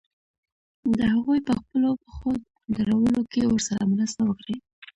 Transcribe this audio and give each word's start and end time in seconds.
د 0.97 0.99
هغوی 1.13 1.39
په 1.47 1.53
خپلو 1.59 1.89
پښو 2.03 2.31
درولو 2.75 3.21
کې 3.31 3.41
ورسره 3.45 3.81
مرسته 3.93 4.21
وکړي. 4.25 4.57